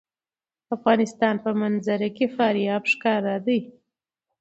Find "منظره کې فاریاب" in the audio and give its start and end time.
1.61-2.83